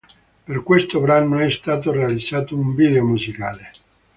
Per 0.45 0.63
questo 0.63 0.99
brano 0.99 1.37
è 1.37 1.51
stato 1.51 1.91
realizzato 1.91 2.55
un 2.57 2.73
video 2.73 3.05
musicale. 3.05 3.71